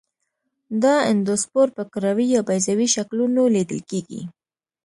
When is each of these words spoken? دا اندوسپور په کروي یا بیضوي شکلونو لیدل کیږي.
دا 0.83 0.95
اندوسپور 1.11 1.67
په 1.77 1.83
کروي 1.93 2.27
یا 2.35 2.41
بیضوي 2.49 2.87
شکلونو 2.95 3.41
لیدل 3.55 3.79
کیږي. 3.89 4.21